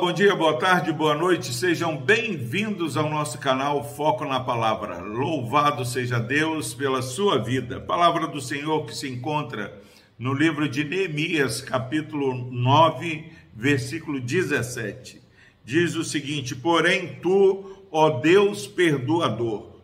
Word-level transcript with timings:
bom 0.00 0.14
dia, 0.14 0.34
boa 0.34 0.58
tarde, 0.58 0.94
boa 0.94 1.14
noite. 1.14 1.52
Sejam 1.52 1.94
bem-vindos 1.94 2.96
ao 2.96 3.10
nosso 3.10 3.36
canal 3.36 3.84
Foco 3.84 4.24
na 4.24 4.40
Palavra. 4.40 4.98
Louvado 5.00 5.84
seja 5.84 6.18
Deus 6.18 6.72
pela 6.72 7.02
sua 7.02 7.36
vida. 7.36 7.78
Palavra 7.78 8.26
do 8.26 8.40
Senhor 8.40 8.86
que 8.86 8.96
se 8.96 9.06
encontra 9.06 9.78
no 10.18 10.32
livro 10.32 10.66
de 10.66 10.84
Neemias, 10.84 11.60
capítulo 11.60 12.34
9, 12.34 13.30
versículo 13.54 14.18
17. 14.18 15.20
Diz 15.66 15.94
o 15.94 16.02
seguinte: 16.02 16.56
Porém, 16.56 17.18
tu, 17.20 17.84
ó 17.92 18.20
Deus 18.20 18.66
perdoador, 18.66 19.76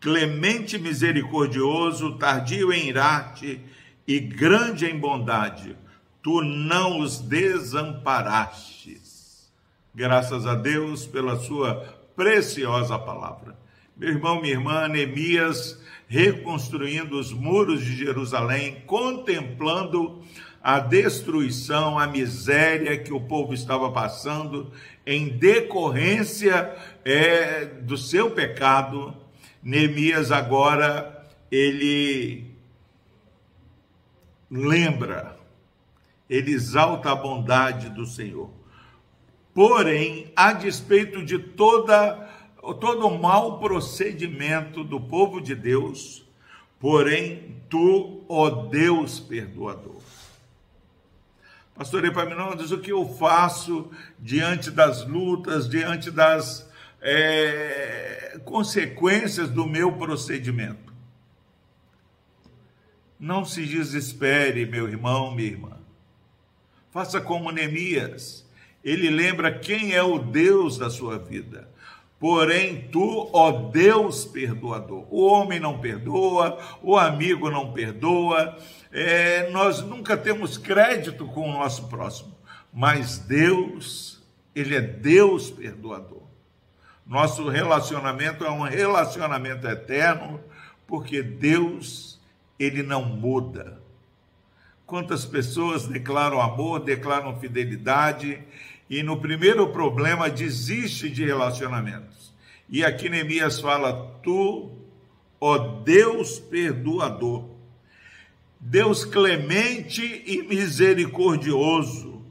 clemente 0.00 0.76
misericordioso, 0.76 2.18
tardio 2.18 2.72
em 2.72 2.88
irar-te 2.88 3.60
e 4.08 4.18
grande 4.18 4.86
em 4.86 4.98
bondade, 4.98 5.76
tu 6.20 6.42
não 6.42 6.98
os 6.98 7.20
desamparastes. 7.20 8.75
Graças 9.96 10.46
a 10.46 10.54
Deus 10.54 11.06
pela 11.06 11.36
sua 11.36 11.76
preciosa 12.14 12.98
palavra. 12.98 13.56
Meu 13.96 14.10
irmão, 14.10 14.42
minha 14.42 14.52
irmã, 14.52 14.86
Neemias, 14.86 15.80
reconstruindo 16.06 17.18
os 17.18 17.32
muros 17.32 17.82
de 17.82 17.96
Jerusalém, 17.96 18.82
contemplando 18.84 20.22
a 20.62 20.80
destruição, 20.80 21.98
a 21.98 22.06
miséria 22.06 22.98
que 22.98 23.10
o 23.10 23.22
povo 23.22 23.54
estava 23.54 23.90
passando 23.90 24.70
em 25.06 25.30
decorrência 25.30 26.76
é, 27.02 27.64
do 27.64 27.96
seu 27.96 28.32
pecado. 28.32 29.16
Neemias 29.62 30.30
agora 30.30 31.26
ele 31.50 32.54
lembra, 34.50 35.38
ele 36.28 36.52
exalta 36.52 37.12
a 37.12 37.16
bondade 37.16 37.88
do 37.88 38.04
Senhor. 38.04 38.65
Porém, 39.56 40.30
a 40.36 40.52
despeito 40.52 41.24
de 41.24 41.38
toda 41.38 42.28
todo 42.78 43.06
o 43.06 43.18
mau 43.18 43.58
procedimento 43.58 44.84
do 44.84 45.00
povo 45.00 45.40
de 45.40 45.54
Deus, 45.54 46.28
porém 46.78 47.56
tu, 47.70 48.22
ó 48.28 48.50
Deus 48.50 49.18
perdoador. 49.18 50.02
Pastor 51.74 52.04
Epaminondas, 52.04 52.70
o 52.70 52.80
que 52.80 52.92
eu 52.92 53.08
faço 53.14 53.90
diante 54.18 54.70
das 54.70 55.06
lutas, 55.06 55.66
diante 55.66 56.10
das 56.10 56.70
é, 57.00 58.38
consequências 58.44 59.48
do 59.48 59.66
meu 59.66 59.90
procedimento? 59.92 60.92
Não 63.18 63.42
se 63.42 63.64
desespere, 63.64 64.66
meu 64.66 64.86
irmão, 64.86 65.34
minha 65.34 65.48
irmã. 65.48 65.78
Faça 66.90 67.22
como 67.22 67.50
Neemias. 67.50 68.45
Ele 68.86 69.10
lembra 69.10 69.52
quem 69.52 69.94
é 69.94 70.02
o 70.02 70.16
Deus 70.16 70.78
da 70.78 70.88
sua 70.88 71.18
vida. 71.18 71.68
Porém, 72.20 72.88
tu, 72.92 73.28
ó 73.32 73.50
Deus 73.50 74.24
perdoador, 74.24 75.04
o 75.10 75.26
homem 75.26 75.58
não 75.58 75.80
perdoa, 75.80 76.56
o 76.80 76.96
amigo 76.96 77.50
não 77.50 77.72
perdoa, 77.72 78.56
é, 78.92 79.50
nós 79.50 79.82
nunca 79.82 80.16
temos 80.16 80.56
crédito 80.56 81.26
com 81.26 81.50
o 81.50 81.52
nosso 81.52 81.88
próximo, 81.88 82.32
mas 82.72 83.18
Deus, 83.18 84.22
Ele 84.54 84.76
é 84.76 84.80
Deus 84.80 85.50
perdoador. 85.50 86.22
Nosso 87.04 87.48
relacionamento 87.48 88.44
é 88.44 88.50
um 88.50 88.62
relacionamento 88.62 89.66
eterno, 89.66 90.40
porque 90.86 91.22
Deus, 91.22 92.20
Ele 92.56 92.84
não 92.84 93.04
muda. 93.04 93.80
Quantas 94.86 95.24
pessoas 95.24 95.88
declaram 95.88 96.40
amor, 96.40 96.78
declaram 96.78 97.38
fidelidade, 97.40 98.40
e 98.88 99.02
no 99.02 99.20
primeiro 99.20 99.68
problema 99.68 100.30
desiste 100.30 101.10
de 101.10 101.24
relacionamentos. 101.24 102.32
E 102.68 102.84
aqui 102.84 103.08
Neemias 103.08 103.60
fala: 103.60 104.18
Tu, 104.22 104.70
ó 105.40 105.58
Deus 105.82 106.38
perdoador, 106.38 107.48
Deus 108.60 109.04
clemente 109.04 110.22
e 110.26 110.42
misericordioso, 110.42 112.24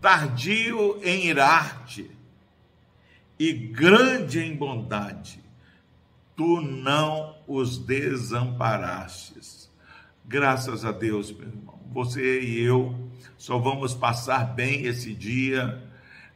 tardio 0.00 0.98
em 1.02 1.26
irar-te 1.26 2.10
e 3.38 3.52
grande 3.52 4.40
em 4.40 4.54
bondade, 4.54 5.40
tu 6.36 6.60
não 6.60 7.36
os 7.46 7.78
desamparastes. 7.78 9.70
Graças 10.26 10.84
a 10.84 10.92
Deus, 10.92 11.32
meu 11.32 11.48
irmão. 11.48 11.80
Você 11.92 12.40
e 12.40 12.60
eu 12.60 12.94
só 13.36 13.58
vamos 13.58 13.94
passar 13.94 14.44
bem 14.54 14.84
esse 14.84 15.14
dia 15.14 15.89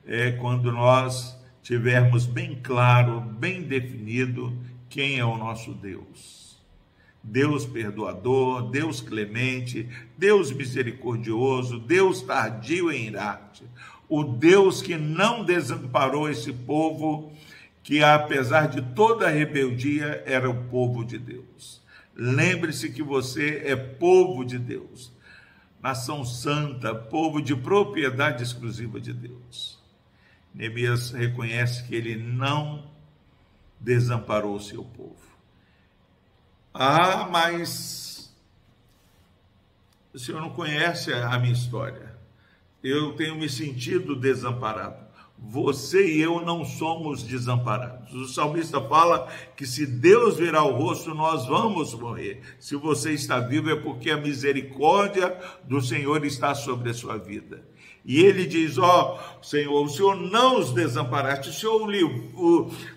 é 0.07 0.33
quando 0.33 0.71
nós 0.71 1.37
tivermos 1.63 2.27
bem 2.27 2.59
claro, 2.63 3.21
bem 3.21 3.63
definido 3.63 4.57
quem 4.89 5.19
é 5.19 5.25
o 5.25 5.37
nosso 5.37 5.73
Deus. 5.73 6.45
Deus 7.23 7.65
perdoador, 7.65 8.71
Deus 8.71 9.01
clemente, 9.01 9.89
Deus 10.17 10.53
misericordioso, 10.53 11.79
Deus 11.79 12.21
tardio 12.21 12.93
em 12.93 13.07
irar-te, 13.07 13.65
o 14.07 14.23
Deus 14.23 14.83
que 14.83 14.97
não 14.97 15.43
desamparou 15.43 16.29
esse 16.29 16.53
povo, 16.53 17.33
que 17.83 18.03
apesar 18.03 18.69
de 18.69 18.83
toda 18.95 19.27
a 19.27 19.31
rebeldia 19.31 20.23
era 20.27 20.49
o 20.49 20.65
povo 20.65 21.03
de 21.03 21.19
Deus. 21.19 21.83
Lembre-se 22.15 22.91
que 22.91 23.03
você 23.03 23.63
é 23.65 23.75
povo 23.75 24.45
de 24.45 24.59
Deus, 24.59 25.11
nação 25.83 26.25
santa, 26.25 26.95
povo 26.95 27.41
de 27.41 27.57
propriedade 27.57 28.43
exclusiva 28.43 29.01
de 29.01 29.15
Deus. 29.15 29.83
Neemias 30.55 31.11
reconhece 31.11 31.83
que 31.83 31.97
ele 31.97 32.15
não 32.15 32.89
desamparou 33.81 34.55
o 34.55 34.61
seu 34.61 34.85
povo. 34.85 35.17
Ah, 36.73 37.29
mas 37.29 38.33
o 40.13 40.19
senhor 40.19 40.41
não 40.41 40.51
conhece 40.51 41.13
a 41.13 41.37
minha 41.39 41.53
história. 41.53 42.17
Eu 42.83 43.15
tenho 43.17 43.35
me 43.35 43.49
sentido 43.49 44.15
desamparado. 44.15 45.05
Você 45.47 46.07
e 46.07 46.21
eu 46.21 46.41
não 46.41 46.65
somos 46.65 47.23
desamparados. 47.23 48.13
O 48.15 48.27
salmista 48.27 48.81
fala 48.81 49.29
que 49.57 49.67
se 49.67 49.87
Deus 49.87 50.37
virar 50.37 50.65
o 50.65 50.75
rosto, 50.75 51.15
nós 51.15 51.47
vamos 51.47 51.95
morrer. 51.95 52.41
Se 52.59 52.75
você 52.77 53.13
está 53.13 53.39
vivo, 53.41 53.71
é 53.71 53.77
porque 53.77 54.11
a 54.11 54.17
misericórdia 54.17 55.37
do 55.65 55.81
Senhor 55.81 56.25
está 56.25 56.55
sobre 56.55 56.91
a 56.91 56.95
sua 56.95 57.19
vida. 57.19 57.63
E 58.07 58.21
ele 58.21 58.45
diz: 58.45 58.77
Ó 58.77 59.19
oh, 59.19 59.43
Senhor, 59.43 59.83
o 59.83 59.89
Senhor 59.89 60.15
não 60.15 60.59
os 60.59 60.73
desamparaste, 60.73 61.49
o 61.49 61.53
Senhor 61.53 61.89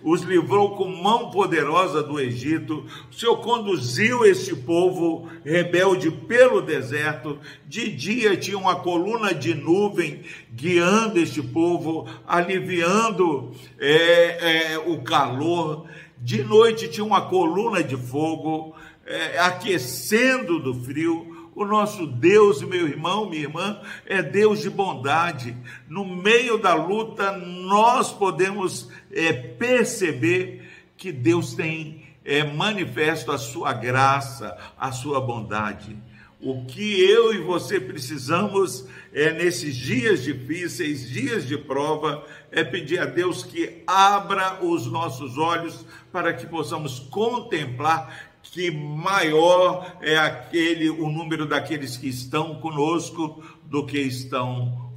os 0.04 0.22
livrou 0.24 0.76
com 0.76 0.86
mão 0.86 1.32
poderosa 1.32 2.04
do 2.04 2.20
Egito, 2.20 2.86
o 3.10 3.14
Senhor 3.14 3.38
conduziu 3.38 4.26
esse 4.26 4.54
povo 4.54 5.30
rebelde 5.46 6.12
pelo 6.12 6.62
deserto. 6.62 7.40
De 7.66 7.90
dia 7.90 8.36
tinha 8.36 8.58
uma 8.58 8.76
coluna 8.76 9.34
de 9.34 9.54
nuvem 9.54 10.24
guiando 10.52 11.20
este 11.20 11.42
povo, 11.42 12.06
aliviando 12.38 13.52
é, 13.80 14.74
é, 14.74 14.78
o 14.80 15.02
calor. 15.02 15.88
De 16.18 16.44
noite 16.44 16.88
tinha 16.88 17.06
uma 17.06 17.22
coluna 17.22 17.84
de 17.84 17.96
fogo, 17.96 18.76
é, 19.06 19.40
aquecendo 19.40 20.60
do 20.60 20.74
frio 20.74 21.38
o 21.58 21.66
nosso 21.66 22.06
Deus, 22.06 22.62
meu 22.62 22.88
irmão, 22.88 23.28
minha 23.28 23.42
irmã, 23.42 23.82
é 24.06 24.22
Deus 24.22 24.62
de 24.62 24.70
bondade. 24.70 25.58
No 25.90 26.06
meio 26.06 26.60
da 26.60 26.76
luta, 26.76 27.32
nós 27.32 28.14
podemos 28.14 28.92
é, 29.12 29.34
perceber 29.34 30.70
que 30.96 31.12
Deus 31.12 31.56
tem 31.56 32.06
é, 32.24 32.44
manifesto 32.44 33.32
a 33.32 33.40
sua 33.40 33.74
graça, 33.74 34.56
a 34.78 34.92
sua 34.92 35.20
bondade. 35.20 35.98
O 36.40 36.66
que 36.66 37.02
eu 37.02 37.34
e 37.34 37.40
você 37.40 37.80
precisamos 37.80 38.86
é 39.12 39.34
nesses 39.34 39.76
dias 39.76 40.24
difíceis, 40.24 41.10
dias 41.10 41.48
de 41.48 41.58
prova, 41.58 42.24
é 42.52 42.64
pedir 42.64 43.00
a 43.00 43.06
Deus 43.06 43.44
que 43.44 43.82
abra 43.88 44.64
os 44.64 44.86
nossos 44.86 45.38
olhos 45.38 45.84
para 46.12 46.34
que 46.34 46.46
possamos 46.46 47.00
contemplar 47.00 48.38
que 48.44 48.70
maior 48.70 49.98
é 50.00 50.18
aquele 50.18 50.90
o 50.90 51.10
número 51.10 51.46
daqueles 51.46 51.98
que 51.98 52.08
estão 52.08 52.60
conosco 52.62 53.44
do 53.66 53.86
que 53.86 54.00
estão 54.00 54.92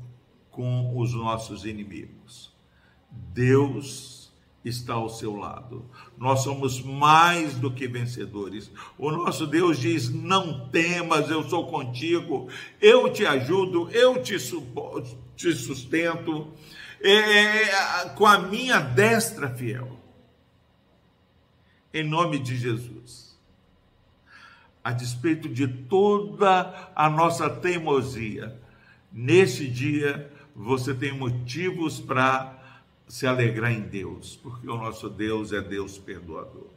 com 0.50 0.98
os 0.98 1.14
nossos 1.14 1.64
inimigos. 1.64 2.54
Deus 3.10 4.19
está 4.64 4.94
ao 4.94 5.08
seu 5.08 5.36
lado. 5.36 5.88
Nós 6.18 6.40
somos 6.40 6.82
mais 6.82 7.54
do 7.54 7.70
que 7.70 7.86
vencedores. 7.88 8.70
O 8.98 9.10
nosso 9.10 9.46
Deus 9.46 9.78
diz: 9.78 10.10
"Não 10.10 10.68
temas, 10.68 11.30
eu 11.30 11.48
sou 11.48 11.66
contigo. 11.66 12.48
Eu 12.80 13.12
te 13.12 13.24
ajudo, 13.24 13.88
eu 13.90 14.22
te, 14.22 14.36
te 15.36 15.52
sustento 15.52 16.52
é, 17.00 18.08
com 18.16 18.26
a 18.26 18.38
minha 18.38 18.80
destra 18.80 19.48
fiel." 19.48 19.98
Em 21.92 22.04
nome 22.04 22.38
de 22.38 22.56
Jesus 22.56 23.30
a 24.82 24.92
despeito 24.92 25.48
de 25.48 25.68
toda 25.68 26.90
a 26.96 27.08
nossa 27.08 27.48
teimosia, 27.48 28.58
nesse 29.12 29.68
dia 29.68 30.30
você 30.54 30.94
tem 30.94 31.12
motivos 31.12 32.00
para 32.00 32.58
se 33.10 33.26
alegrar 33.26 33.72
em 33.72 33.80
Deus, 33.80 34.38
porque 34.40 34.68
o 34.68 34.76
nosso 34.76 35.10
Deus 35.10 35.52
é 35.52 35.60
Deus 35.60 35.98
perdoador. 35.98 36.68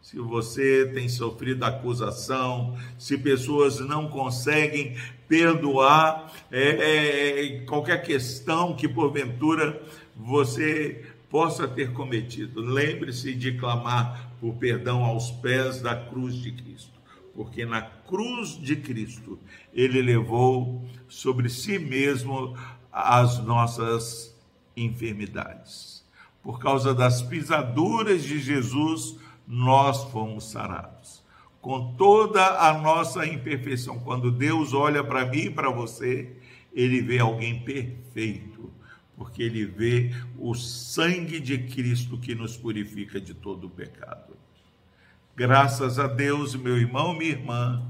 Se 0.00 0.18
você 0.18 0.90
tem 0.94 1.10
sofrido 1.10 1.62
acusação, 1.62 2.74
se 2.98 3.18
pessoas 3.18 3.78
não 3.78 4.08
conseguem 4.08 4.96
perdoar 5.28 6.32
é, 6.50 7.58
é, 7.58 7.60
qualquer 7.66 8.02
questão 8.02 8.74
que 8.74 8.88
porventura 8.88 9.82
você 10.16 11.04
possa 11.28 11.68
ter 11.68 11.92
cometido, 11.92 12.62
lembre-se 12.62 13.34
de 13.34 13.52
clamar 13.58 14.32
por 14.40 14.54
perdão 14.54 15.04
aos 15.04 15.30
pés 15.30 15.82
da 15.82 15.94
cruz 15.94 16.34
de 16.36 16.52
Cristo, 16.52 16.98
porque 17.34 17.66
na 17.66 17.82
cruz 17.82 18.58
de 18.58 18.74
Cristo 18.74 19.38
ele 19.74 20.00
levou 20.00 20.82
sobre 21.06 21.50
si 21.50 21.78
mesmo 21.78 22.56
as 22.90 23.38
nossas 23.44 24.37
enfermidades. 24.84 26.04
Por 26.42 26.58
causa 26.58 26.94
das 26.94 27.22
pisaduras 27.22 28.22
de 28.22 28.38
Jesus, 28.38 29.16
nós 29.46 30.04
fomos 30.04 30.50
sarados. 30.50 31.22
Com 31.60 31.94
toda 31.94 32.68
a 32.68 32.78
nossa 32.78 33.26
imperfeição, 33.26 33.98
quando 33.98 34.30
Deus 34.30 34.72
olha 34.72 35.02
para 35.02 35.26
mim 35.26 35.46
e 35.46 35.50
para 35.50 35.70
você, 35.70 36.36
ele 36.72 37.00
vê 37.00 37.18
alguém 37.18 37.60
perfeito, 37.60 38.70
porque 39.16 39.42
ele 39.42 39.64
vê 39.64 40.12
o 40.38 40.54
sangue 40.54 41.40
de 41.40 41.58
Cristo 41.58 42.16
que 42.16 42.34
nos 42.34 42.56
purifica 42.56 43.20
de 43.20 43.34
todo 43.34 43.66
o 43.66 43.70
pecado. 43.70 44.36
Graças 45.34 45.98
a 45.98 46.06
Deus, 46.06 46.54
meu 46.54 46.76
irmão, 46.76 47.12
minha 47.12 47.32
irmã, 47.32 47.82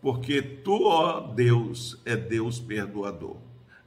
porque 0.00 0.40
tu, 0.42 0.84
ó 0.84 1.20
Deus, 1.20 2.00
é 2.04 2.16
Deus 2.16 2.60
perdoador. 2.60 3.36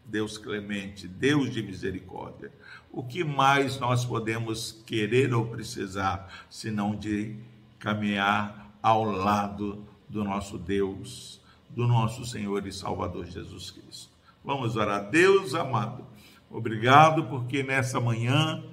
Deus 0.09 0.38
clemente, 0.38 1.07
Deus 1.07 1.51
de 1.51 1.61
misericórdia. 1.61 2.51
O 2.91 3.03
que 3.03 3.23
mais 3.23 3.79
nós 3.79 4.03
podemos 4.03 4.83
querer 4.85 5.33
ou 5.33 5.45
precisar, 5.45 6.45
senão 6.50 6.95
de 6.95 7.35
caminhar 7.77 8.73
ao 8.81 9.03
lado 9.03 9.85
do 10.09 10.23
nosso 10.23 10.57
Deus, 10.57 11.39
do 11.69 11.88
nosso 11.88 12.25
Senhor 12.25 12.65
e 12.65 12.71
Salvador 12.71 13.25
Jesus 13.25 13.69
Cristo? 13.69 14.09
Vamos 14.44 14.75
orar. 14.75 15.09
Deus 15.09 15.53
amado, 15.53 16.06
obrigado 16.50 17.25
porque 17.25 17.62
nessa 17.62 18.00
manhã, 18.00 18.63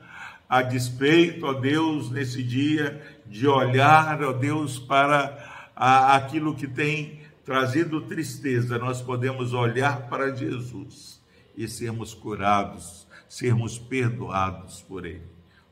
a 0.49 0.63
despeito, 0.63 1.45
ó 1.45 1.53
Deus, 1.53 2.11
nesse 2.11 2.43
dia, 2.43 3.21
de 3.27 3.47
olhar, 3.47 4.23
ó 4.23 4.33
Deus, 4.33 4.79
para 4.79 5.73
aquilo 5.77 6.55
que 6.55 6.67
tem 6.67 7.21
trazido 7.45 8.01
tristeza, 8.01 8.79
nós 8.79 9.03
podemos 9.03 9.53
olhar 9.53 10.09
para 10.09 10.35
Jesus 10.35 11.16
e 11.57 11.67
sermos 11.69 12.15
curados, 12.15 13.07
sermos 13.29 13.79
perdoados 13.79 14.83
por 14.83 15.07
Ele. 15.07 15.23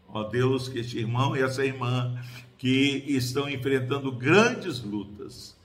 Ó 0.08 0.22
Deus, 0.24 0.68
que 0.68 0.78
este 0.78 0.98
irmão 0.98 1.36
e 1.36 1.42
essa 1.42 1.64
irmã 1.64 2.16
que 2.56 3.04
estão 3.08 3.48
enfrentando 3.48 4.12
grandes 4.12 4.82
lutas, 4.82 5.56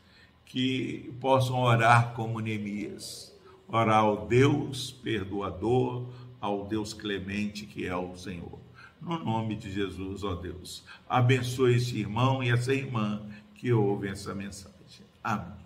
que 0.45 1.13
possam 1.21 1.59
orar 1.61 2.13
como 2.13 2.39
Neemias, 2.39 3.31
orar 3.67 3.99
ao 3.99 4.27
Deus 4.27 4.91
perdoador, 4.91 6.07
ao 6.41 6.65
Deus 6.67 6.93
clemente 6.93 7.65
que 7.65 7.85
é 7.85 7.95
o 7.95 8.15
Senhor. 8.17 8.59
No 8.99 9.17
nome 9.23 9.55
de 9.55 9.71
Jesus, 9.71 10.23
ó 10.23 10.35
Deus, 10.35 10.83
abençoe 11.07 11.75
este 11.75 11.97
irmão 11.97 12.43
e 12.43 12.49
essa 12.49 12.73
irmã 12.73 13.21
que 13.55 13.71
ouvem 13.71 14.11
essa 14.11 14.33
mensagem. 14.33 15.05
Amém. 15.23 15.59